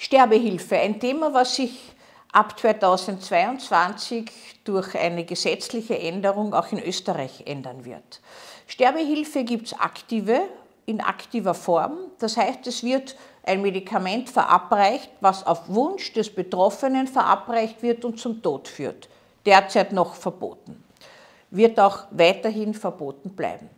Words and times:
Sterbehilfe, 0.00 0.76
ein 0.76 1.00
Thema, 1.00 1.34
was 1.34 1.56
sich 1.56 1.72
ab 2.32 2.58
2022 2.58 4.30
durch 4.62 4.96
eine 4.96 5.24
gesetzliche 5.24 5.98
Änderung 5.98 6.54
auch 6.54 6.70
in 6.70 6.80
Österreich 6.82 7.42
ändern 7.46 7.84
wird. 7.84 8.20
Sterbehilfe 8.68 9.42
gibt 9.42 9.66
es 9.66 9.78
aktive, 9.78 10.42
in 10.86 11.00
aktiver 11.00 11.52
Form. 11.52 11.98
Das 12.20 12.36
heißt, 12.36 12.66
es 12.68 12.84
wird 12.84 13.16
ein 13.42 13.60
Medikament 13.60 14.30
verabreicht, 14.30 15.10
was 15.20 15.44
auf 15.44 15.68
Wunsch 15.68 16.12
des 16.12 16.32
Betroffenen 16.32 17.08
verabreicht 17.08 17.82
wird 17.82 18.04
und 18.04 18.20
zum 18.20 18.40
Tod 18.40 18.68
führt. 18.68 19.08
Derzeit 19.44 19.92
noch 19.92 20.14
verboten. 20.14 20.82
Wird 21.50 21.80
auch 21.80 22.04
weiterhin 22.12 22.72
verboten 22.72 23.30
bleiben. 23.30 23.68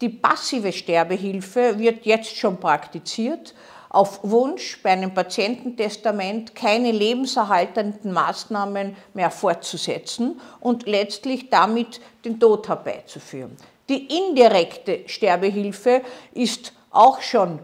Die 0.00 0.08
passive 0.08 0.72
Sterbehilfe 0.72 1.78
wird 1.78 2.04
jetzt 2.04 2.36
schon 2.36 2.58
praktiziert, 2.58 3.54
auf 3.90 4.20
Wunsch 4.22 4.80
bei 4.82 4.90
einem 4.90 5.14
Patiententestament 5.14 6.54
keine 6.54 6.92
lebenserhaltenden 6.92 8.12
Maßnahmen 8.12 8.96
mehr 9.14 9.30
fortzusetzen 9.30 10.40
und 10.60 10.86
letztlich 10.86 11.48
damit 11.48 12.00
den 12.24 12.38
Tod 12.38 12.68
herbeizuführen. 12.68 13.56
Die 13.88 14.06
indirekte 14.18 15.00
Sterbehilfe 15.06 16.02
ist 16.32 16.74
auch 16.90 17.22
schon 17.22 17.58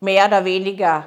mehr 0.00 0.26
oder 0.26 0.44
weniger 0.44 1.06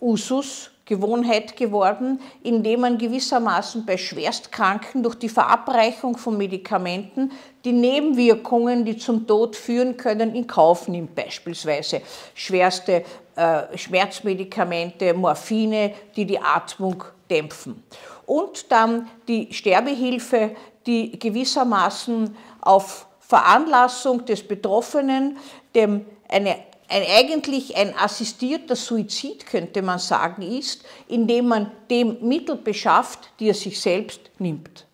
Usus, 0.00 0.69
Gewohnheit 0.90 1.56
geworden, 1.56 2.20
indem 2.42 2.80
man 2.80 2.98
gewissermaßen 2.98 3.86
bei 3.86 3.96
Schwerstkranken 3.96 5.04
durch 5.04 5.14
die 5.14 5.28
Verabreichung 5.28 6.16
von 6.16 6.36
Medikamenten 6.36 7.30
die 7.64 7.70
Nebenwirkungen, 7.70 8.84
die 8.84 8.96
zum 8.96 9.24
Tod 9.24 9.54
führen 9.54 9.96
können, 9.96 10.34
in 10.34 10.48
Kauf 10.48 10.88
nimmt. 10.88 11.14
Beispielsweise 11.14 12.02
schwerste 12.34 13.04
äh, 13.36 13.78
Schmerzmedikamente, 13.78 15.14
Morphine, 15.14 15.94
die 16.16 16.24
die 16.24 16.40
Atmung 16.40 17.04
dämpfen. 17.30 17.84
Und 18.26 18.72
dann 18.72 19.08
die 19.28 19.52
Sterbehilfe, 19.52 20.56
die 20.86 21.16
gewissermaßen 21.16 22.36
auf 22.62 23.06
Veranlassung 23.20 24.24
des 24.24 24.46
Betroffenen 24.46 25.38
dem 25.72 26.04
eine 26.28 26.56
ein, 26.90 27.04
eigentlich 27.08 27.76
ein 27.76 27.96
assistierter 27.96 28.76
Suizid, 28.76 29.46
könnte 29.46 29.80
man 29.80 29.98
sagen, 29.98 30.42
ist, 30.42 30.82
indem 31.08 31.48
man 31.48 31.70
dem 31.88 32.18
Mittel 32.26 32.56
beschafft, 32.56 33.30
die 33.38 33.48
er 33.48 33.54
sich 33.54 33.80
selbst 33.80 34.20
nimmt, 34.38 34.86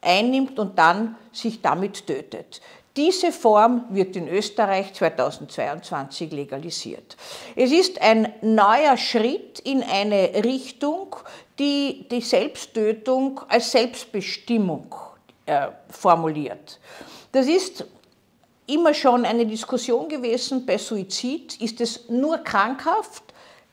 einnimmt 0.00 0.58
und 0.58 0.78
dann 0.78 1.16
sich 1.32 1.60
damit 1.60 2.06
tötet. 2.06 2.60
Diese 2.96 3.32
Form 3.32 3.86
wird 3.90 4.14
in 4.14 4.28
Österreich 4.28 4.94
2022 4.94 6.30
legalisiert. 6.30 7.16
Es 7.56 7.72
ist 7.72 8.00
ein 8.00 8.32
neuer 8.40 8.96
Schritt 8.96 9.58
in 9.58 9.82
eine 9.82 10.44
Richtung, 10.44 11.16
die 11.58 12.06
die 12.08 12.20
Selbsttötung 12.20 13.40
als 13.48 13.72
Selbstbestimmung 13.72 14.94
äh, 15.46 15.68
formuliert. 15.90 16.78
Das 17.32 17.48
ist 17.48 17.84
immer 18.66 18.94
schon 18.94 19.24
eine 19.24 19.46
Diskussion 19.46 20.08
gewesen 20.08 20.64
bei 20.64 20.78
Suizid. 20.78 21.60
Ist 21.60 21.80
es 21.80 22.08
nur 22.08 22.38
krankhaft? 22.38 23.22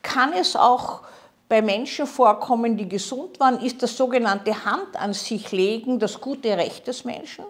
Kann 0.02 0.32
es 0.32 0.56
auch 0.56 1.02
bei 1.48 1.62
Menschen 1.62 2.06
vorkommen, 2.06 2.76
die 2.76 2.88
gesund 2.88 3.38
waren? 3.40 3.60
Ist 3.60 3.82
das 3.82 3.96
sogenannte 3.96 4.64
Hand 4.64 4.96
an 4.96 5.12
sich 5.14 5.52
legen 5.52 5.98
das 5.98 6.20
gute 6.20 6.56
Recht 6.56 6.86
des 6.86 7.04
Menschen? 7.04 7.44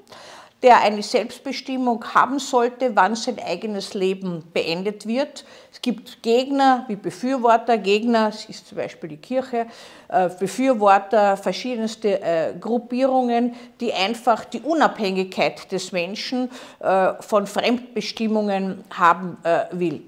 Der 0.63 0.81
eine 0.81 1.03
Selbstbestimmung 1.03 2.05
haben 2.15 2.39
sollte, 2.39 2.95
wann 2.95 3.17
sein 3.17 3.39
eigenes 3.45 3.95
Leben 3.95 4.45
beendet 4.53 5.07
wird. 5.07 5.45
Es 5.73 5.83
gibt 5.83 6.23
Gegner 6.23 6.85
wie 6.87 6.95
Befürworter, 6.95 7.79
Gegner, 7.79 8.29
es 8.29 8.45
ist 8.45 8.69
zum 8.69 8.79
Beispiel 8.79 9.11
die 9.11 9.17
Kirche, 9.17 9.67
äh, 10.09 10.29
Befürworter, 10.29 11.37
verschiedenste 11.37 12.23
äh, 12.23 12.55
Gruppierungen, 12.61 13.55
die 13.81 13.93
einfach 13.93 14.45
die 14.45 14.61
Unabhängigkeit 14.61 15.73
des 15.73 15.91
Menschen 15.91 16.49
äh, 16.79 17.15
von 17.21 17.47
Fremdbestimmungen 17.47 18.85
haben 18.91 19.39
will. 19.73 20.03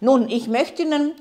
Nun, 0.00 0.28
ich 0.28 0.48
möchte 0.48 0.82
Ihnen 0.82 1.12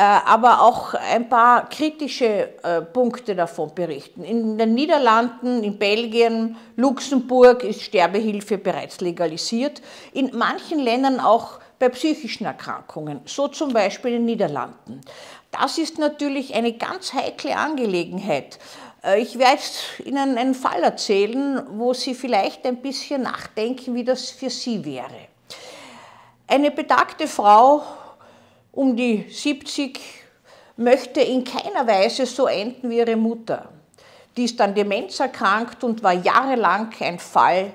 aber 0.00 0.62
auch 0.62 0.94
ein 0.94 1.28
paar 1.28 1.68
kritische 1.68 2.48
äh, 2.62 2.80
Punkte 2.80 3.34
davon 3.34 3.74
berichten. 3.74 4.24
In 4.24 4.56
den 4.56 4.74
Niederlanden, 4.74 5.62
in 5.62 5.78
Belgien, 5.78 6.56
Luxemburg 6.76 7.64
ist 7.64 7.82
Sterbehilfe 7.82 8.56
bereits 8.56 9.00
legalisiert. 9.00 9.82
In 10.12 10.30
manchen 10.36 10.78
Ländern 10.78 11.20
auch 11.20 11.58
bei 11.78 11.88
psychischen 11.88 12.44
Erkrankungen, 12.44 13.20
so 13.24 13.48
zum 13.48 13.72
Beispiel 13.72 14.12
in 14.12 14.18
den 14.18 14.26
Niederlanden. 14.26 15.00
Das 15.50 15.78
ist 15.78 15.98
natürlich 15.98 16.54
eine 16.54 16.74
ganz 16.74 17.12
heikle 17.12 17.56
Angelegenheit. 17.56 18.58
Äh, 19.02 19.20
ich 19.20 19.38
werde 19.38 19.62
Ihnen 20.04 20.38
einen 20.38 20.54
Fall 20.54 20.82
erzählen, 20.82 21.62
wo 21.72 21.92
Sie 21.92 22.14
vielleicht 22.14 22.64
ein 22.66 22.80
bisschen 22.80 23.22
nachdenken, 23.22 23.94
wie 23.94 24.04
das 24.04 24.30
für 24.30 24.50
Sie 24.50 24.84
wäre. 24.84 25.28
Eine 26.46 26.70
betagte 26.70 27.26
Frau 27.26 27.82
um 28.72 28.96
die 28.96 29.26
70 29.28 30.00
möchte 30.76 31.20
in 31.20 31.44
keiner 31.44 31.86
Weise 31.86 32.26
so 32.26 32.46
enden 32.46 32.90
wie 32.90 32.98
ihre 32.98 33.16
Mutter. 33.16 33.68
Die 34.36 34.44
ist 34.44 34.60
an 34.60 34.74
Demenz 34.74 35.20
erkrankt 35.20 35.84
und 35.84 36.02
war 36.02 36.12
jahrelang 36.12 36.90
ein 37.00 37.18
Fall 37.18 37.72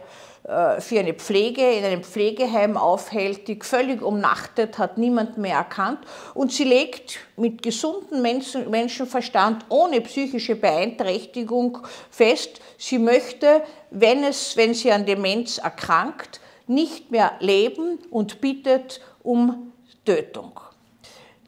äh, 0.47 0.79
für 0.79 0.99
eine 0.99 1.13
Pflege, 1.13 1.71
in 1.73 1.83
einem 1.83 2.03
Pflegeheim 2.03 2.77
aufhältig, 2.77 3.65
völlig 3.65 4.01
umnachtet, 4.01 4.77
hat 4.77 4.97
niemand 4.97 5.37
mehr 5.37 5.57
erkannt. 5.57 5.99
Und 6.33 6.51
sie 6.51 6.63
legt 6.63 7.19
mit 7.35 7.61
gesundem 7.61 8.21
Menschenverstand, 8.21 9.65
ohne 9.69 10.01
psychische 10.01 10.55
Beeinträchtigung 10.55 11.79
fest, 12.09 12.61
sie 12.77 12.99
möchte, 12.99 13.63
wenn, 13.91 14.23
es, 14.23 14.55
wenn 14.55 14.73
sie 14.73 14.91
an 14.91 15.05
Demenz 15.05 15.57
erkrankt, 15.57 16.39
nicht 16.67 17.11
mehr 17.11 17.33
leben 17.39 17.99
und 18.09 18.39
bittet 18.41 19.01
um 19.23 19.73
Tötung. 20.05 20.59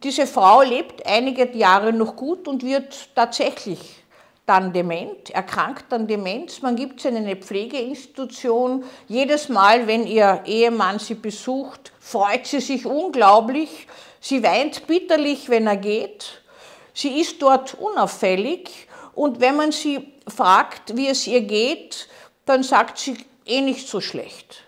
Diese 0.04 0.28
Frau 0.28 0.62
lebt 0.62 1.06
einige 1.08 1.50
Jahre 1.58 1.92
noch 1.92 2.16
gut 2.16 2.48
und 2.48 2.64
wird 2.64 3.10
tatsächlich 3.16 3.80
dann 4.46 4.72
dement, 4.72 5.30
erkrankt 5.32 5.92
an 5.92 6.08
Demenz. 6.08 6.62
Man 6.62 6.76
gibt 6.76 7.02
sie 7.02 7.10
in 7.10 7.18
eine 7.18 7.36
Pflegeinstitution. 7.36 8.86
Jedes 9.08 9.50
Mal, 9.50 9.88
wenn 9.88 10.08
ihr 10.08 10.42
Ehemann 10.46 11.00
sie 11.00 11.16
besucht, 11.16 11.92
freut 12.00 12.46
sie 12.48 12.62
sich 12.62 12.86
unglaublich. 12.86 13.88
Sie 14.22 14.42
weint 14.44 14.88
bitterlich, 14.88 15.50
wenn 15.50 15.68
er 15.68 15.78
geht. 15.78 16.42
Sie 16.94 17.20
ist 17.20 17.42
dort 17.42 17.74
unauffällig 17.74 18.88
und 19.14 19.40
wenn 19.42 19.56
man 19.56 19.72
sie 19.72 20.14
fragt, 20.28 20.96
wie 20.96 21.08
es 21.08 21.28
ihr 21.28 21.42
geht, 21.42 22.08
dann 22.46 22.64
sagt 22.64 23.00
sie 23.00 23.18
eh 23.46 23.62
nicht 23.62 23.88
so 23.88 24.00
schlecht. 24.00 24.64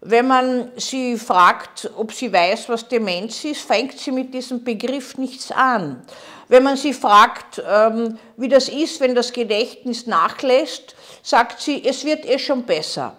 Wenn 0.00 0.28
man 0.28 0.70
sie 0.76 1.18
fragt, 1.18 1.90
ob 1.96 2.12
sie 2.12 2.32
weiß, 2.32 2.68
was 2.68 2.86
Demenz 2.86 3.44
ist, 3.44 3.62
fängt 3.62 3.98
sie 3.98 4.12
mit 4.12 4.32
diesem 4.32 4.62
Begriff 4.62 5.18
nichts 5.18 5.50
an. 5.50 6.02
Wenn 6.46 6.62
man 6.62 6.76
sie 6.76 6.94
fragt, 6.94 7.62
ähm, 7.68 8.18
wie 8.36 8.48
das 8.48 8.68
ist, 8.68 9.00
wenn 9.00 9.14
das 9.14 9.32
Gedächtnis 9.32 10.06
nachlässt, 10.06 10.94
sagt 11.22 11.60
sie, 11.60 11.84
es 11.84 12.04
wird 12.04 12.24
eh 12.24 12.38
schon 12.38 12.62
besser. 12.64 13.16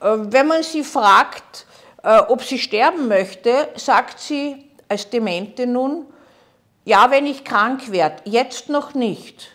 Äh, 0.00 0.16
wenn 0.18 0.48
man 0.48 0.62
sie 0.62 0.82
fragt, 0.82 1.66
äh, 2.02 2.18
ob 2.28 2.42
sie 2.42 2.58
sterben 2.58 3.08
möchte, 3.08 3.68
sagt 3.76 4.18
sie 4.18 4.64
als 4.88 5.08
Demente 5.08 5.66
nun, 5.66 6.06
ja, 6.84 7.10
wenn 7.10 7.26
ich 7.26 7.44
krank 7.44 7.92
werde, 7.92 8.22
jetzt 8.24 8.68
noch 8.68 8.94
nicht. 8.94 9.50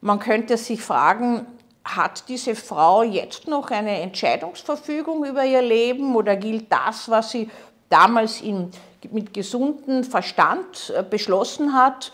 Man 0.00 0.18
könnte 0.18 0.56
sich 0.56 0.82
fragen, 0.82 1.46
hat 1.84 2.28
diese 2.28 2.54
Frau 2.54 3.02
jetzt 3.02 3.48
noch 3.48 3.70
eine 3.70 4.00
Entscheidungsverfügung 4.00 5.24
über 5.24 5.44
ihr 5.44 5.62
Leben 5.62 6.14
oder 6.14 6.36
gilt 6.36 6.70
das, 6.70 7.08
was 7.08 7.30
sie 7.30 7.50
damals 7.88 8.40
in, 8.40 8.70
mit 9.10 9.32
gesundem 9.32 10.04
Verstand 10.04 10.92
äh, 10.96 11.02
beschlossen 11.02 11.74
hat? 11.74 12.12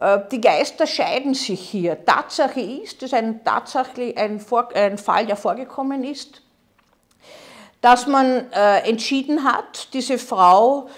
Äh, 0.00 0.20
die 0.30 0.40
Geister 0.40 0.86
scheiden 0.86 1.34
sich 1.34 1.60
hier. 1.60 2.04
Tatsache 2.04 2.60
ist, 2.60 3.02
das 3.02 3.10
ist 3.10 3.14
ein, 3.14 3.44
tatsächlich 3.44 4.16
ein, 4.16 4.44
ein 4.74 4.98
Fall, 4.98 5.26
der 5.26 5.36
vorgekommen 5.36 6.04
ist, 6.04 6.42
dass 7.80 8.06
man 8.06 8.50
äh, 8.52 8.88
entschieden 8.88 9.44
hat, 9.44 9.92
diese 9.92 10.18
Frau 10.18 10.88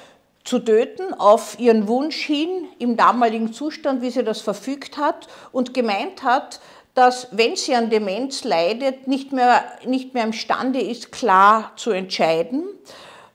zu 0.45 0.59
töten 0.59 1.15
auf 1.15 1.59
ihren 1.59 1.89
Wunsch 1.89 2.17
hin, 2.17 2.69
im 2.79 2.99
damaligen 2.99 3.55
Zustand, 3.55 4.03
wie 4.03 4.11
sie 4.11 4.23
das 4.23 4.43
verfügt 4.43 4.99
hat, 4.99 5.27
und 5.53 5.73
gemeint 5.73 6.23
hat, 6.23 6.61
dass, 6.95 7.29
wenn 7.33 7.57
sie 7.57 7.75
an 7.75 7.91
Demenz 7.91 8.45
leidet, 8.45 9.09
nicht 9.09 9.33
mehr, 9.33 9.65
nicht 9.85 10.15
mehr 10.15 10.25
imstande 10.25 10.81
ist, 10.81 11.13
klar 11.13 11.73
zu 11.77 11.91
entscheiden. 11.91 12.65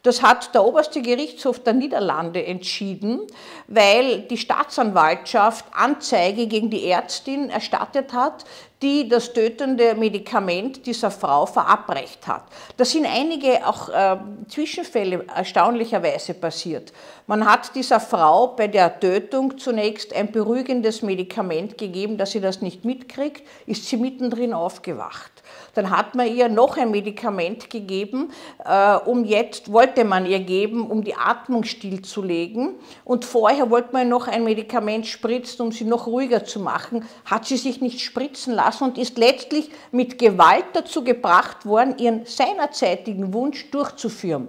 Das 0.01 0.21
hat 0.21 0.55
der 0.55 0.63
oberste 0.63 1.01
Gerichtshof 1.01 1.59
der 1.59 1.73
Niederlande 1.73 2.45
entschieden, 2.45 3.19
weil 3.67 4.21
die 4.21 4.37
Staatsanwaltschaft 4.37 5.65
Anzeige 5.73 6.47
gegen 6.47 6.69
die 6.69 6.89
Ärztin 6.89 7.49
erstattet 7.49 8.13
hat, 8.13 8.45
die 8.81 9.09
das 9.09 9.33
tötende 9.33 9.93
Medikament 9.95 10.85
dieser 10.85 11.11
Frau 11.11 11.45
verabreicht 11.45 12.25
hat. 12.27 12.43
Da 12.77 12.85
sind 12.85 13.05
einige 13.05 13.67
auch 13.67 13.89
äh, 13.89 14.17
Zwischenfälle 14.47 15.25
erstaunlicherweise 15.35 16.33
passiert. 16.33 16.93
Man 17.27 17.45
hat 17.45 17.75
dieser 17.75 17.99
Frau 17.99 18.47
bei 18.47 18.67
der 18.67 18.99
Tötung 18.99 19.57
zunächst 19.57 20.15
ein 20.15 20.31
beruhigendes 20.31 21.01
Medikament 21.01 21.77
gegeben, 21.77 22.17
dass 22.17 22.31
sie 22.31 22.39
das 22.39 22.61
nicht 22.61 22.85
mitkriegt, 22.85 23.45
ist 23.65 23.85
sie 23.85 23.97
mittendrin 23.97 24.53
aufgewacht. 24.53 25.31
Dann 25.73 25.89
hat 25.89 26.15
man 26.15 26.33
ihr 26.33 26.47
noch 26.47 26.77
ein 26.77 26.91
Medikament 26.91 27.69
gegeben, 27.69 28.31
äh, 28.63 28.95
um 28.95 29.25
jetzt, 29.25 29.71
wollte 29.71 30.05
man 30.05 30.25
ihr 30.25 30.39
geben, 30.39 30.89
um 30.89 31.03
die 31.03 31.15
Atmung 31.15 31.63
stillzulegen. 31.63 32.75
Und 33.03 33.25
vorher 33.25 33.69
wollte 33.69 33.89
man 33.91 34.07
noch 34.07 34.27
ein 34.27 34.43
Medikament 34.43 35.05
spritzen, 35.05 35.65
um 35.65 35.71
sie 35.71 35.83
noch 35.83 36.07
ruhiger 36.07 36.45
zu 36.45 36.59
machen. 36.59 37.05
Hat 37.25 37.45
sie 37.45 37.57
sich 37.57 37.81
nicht 37.81 37.99
spritzen 38.01 38.53
lassen 38.53 38.68
und 38.81 38.97
ist 38.97 39.17
letztlich 39.17 39.71
mit 39.91 40.17
Gewalt 40.17 40.65
dazu 40.73 41.03
gebracht 41.03 41.65
worden, 41.65 41.97
ihren 41.97 42.25
seinerzeitigen 42.25 43.33
Wunsch 43.33 43.69
durchzuführen. 43.71 44.47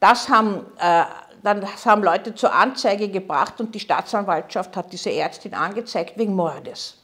Das 0.00 0.28
haben 0.28 0.66
äh, 0.78 1.04
dann 1.42 1.66
haben 1.84 2.02
Leute 2.02 2.34
zur 2.34 2.54
Anzeige 2.54 3.08
gebracht 3.08 3.60
und 3.60 3.74
die 3.74 3.80
Staatsanwaltschaft 3.80 4.76
hat 4.76 4.92
diese 4.92 5.12
Ärztin 5.12 5.54
angezeigt 5.54 6.16
wegen 6.16 6.34
Mordes. 6.34 6.98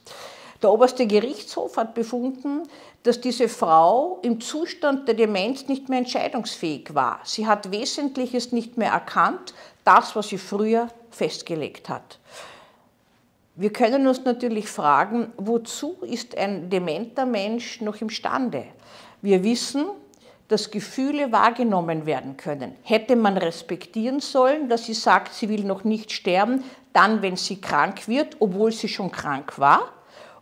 Der 0.63 0.71
oberste 0.71 1.07
Gerichtshof 1.07 1.77
hat 1.77 1.95
befunden, 1.95 2.63
dass 3.03 3.21
diese 3.21 3.49
Frau 3.49 4.19
im 4.23 4.41
Zustand 4.41 5.07
der 5.07 5.15
Demenz 5.15 5.69
nicht 5.69 5.89
mehr 5.89 5.99
entscheidungsfähig 5.99 6.95
war. 6.95 7.21
Sie 7.25 7.47
hat 7.47 7.71
Wesentliches 7.71 8.53
nicht 8.53 8.77
mehr 8.77 8.93
erkannt, 8.93 9.55
das, 9.85 10.15
was 10.17 10.29
sie 10.29 10.39
früher 10.39 10.89
festgelegt 11.11 11.89
hat. 11.89 12.19
Wir 13.61 13.73
können 13.73 14.07
uns 14.07 14.25
natürlich 14.25 14.69
fragen, 14.69 15.33
wozu 15.37 15.97
ist 16.03 16.39
ein 16.39 16.71
dementer 16.71 17.27
Mensch 17.27 17.81
noch 17.81 18.01
imstande? 18.01 18.67
Wir 19.21 19.43
wissen, 19.43 19.87
dass 20.47 20.71
Gefühle 20.71 21.33
wahrgenommen 21.33 22.07
werden 22.07 22.37
können. 22.37 22.77
Hätte 22.85 23.17
man 23.17 23.37
respektieren 23.37 24.21
sollen, 24.21 24.69
dass 24.69 24.85
sie 24.85 24.95
sagt, 24.95 25.35
sie 25.35 25.49
will 25.49 25.65
noch 25.65 25.83
nicht 25.83 26.13
sterben, 26.13 26.63
dann, 26.93 27.21
wenn 27.21 27.35
sie 27.35 27.61
krank 27.61 28.07
wird, 28.07 28.37
obwohl 28.39 28.71
sie 28.71 28.87
schon 28.87 29.11
krank 29.11 29.59
war? 29.59 29.89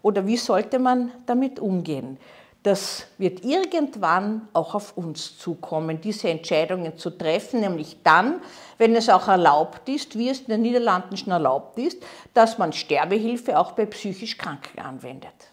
Oder 0.03 0.27
wie 0.27 0.37
sollte 0.37 0.79
man 0.79 1.11
damit 1.25 1.59
umgehen? 1.59 2.19
Das 2.67 3.07
wird 3.17 3.45
irgendwann 3.45 4.49
auch 4.53 4.75
auf 4.75 4.97
uns 4.97 5.39
zukommen, 5.39 6.01
diese 6.01 6.29
Entscheidungen 6.29 6.99
zu 6.99 7.11
treffen, 7.11 7.61
nämlich 7.61 7.99
dann, 8.03 8.41
wenn 8.77 8.97
es 8.97 9.09
auch 9.09 9.29
erlaubt 9.29 9.89
ist, 9.89 10.19
wie 10.19 10.31
es 10.31 10.41
in 10.41 10.47
den 10.49 10.63
Niederlanden 10.63 11.17
schon 11.17 11.33
erlaubt 11.33 11.79
ist, 11.79 12.03
dass 12.35 12.59
man 12.59 12.73
Sterbehilfe 12.73 13.57
auch 13.57 13.71
bei 13.71 13.87
psychisch 13.87 14.37
Kranken 14.37 14.81
anwendet. 14.81 15.53